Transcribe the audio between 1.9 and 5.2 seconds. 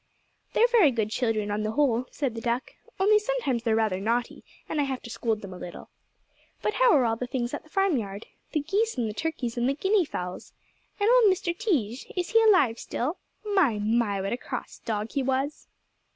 said the duck, "only sometimes they're rather naughty, and I have to